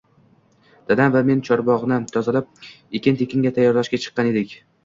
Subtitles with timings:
[0.91, 2.65] Dadam va men chorbogʻni tozalab,
[3.01, 4.61] ekin-tikinga tayyorlashga chiqqan edik.